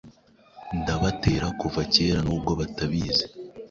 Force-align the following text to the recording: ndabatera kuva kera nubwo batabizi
ndabatera 0.79 1.47
kuva 1.59 1.81
kera 1.93 2.19
nubwo 2.25 2.51
batabizi 2.59 3.25